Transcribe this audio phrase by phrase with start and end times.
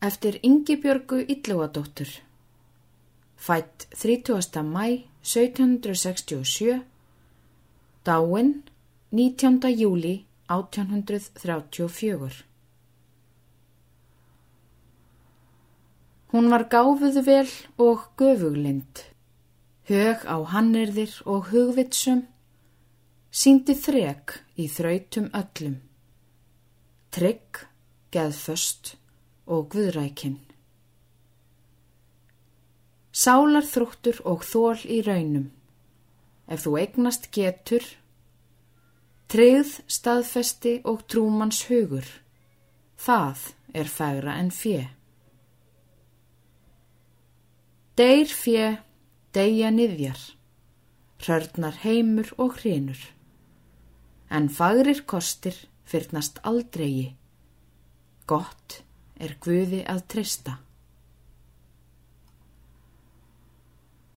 [0.00, 2.08] eftir Ingibjörgu Ylluadóttur.
[3.36, 4.62] Fætt 30.
[4.62, 6.82] mæ 1767,
[8.04, 8.62] dáinn
[9.10, 9.60] 19.
[9.76, 12.44] júli 1834.
[16.32, 19.04] Hún var gáfuð vel og göfuglind,
[19.88, 22.22] hög á hannirðir og hugvitsum,
[23.30, 25.76] síndi þrek í þrautum öllum,
[27.10, 27.66] trygg,
[28.14, 28.99] geðföst
[29.50, 30.38] og guðrækin.
[33.10, 35.48] Sálar þrúttur og þól í raunum,
[36.46, 37.82] ef þú eignast getur,
[39.30, 42.06] tryggð, staðfesti og trúmans hugur,
[42.94, 44.84] það er færa en fjö.
[47.98, 48.68] Deyr fjö,
[49.34, 50.20] deyja niðjar,
[51.26, 53.02] hörnar heimur og hrinur,
[54.30, 55.58] en fagrir kostir
[55.90, 57.16] fyrnast aldrei,
[58.30, 58.84] gott
[59.20, 60.56] er Guði að trista.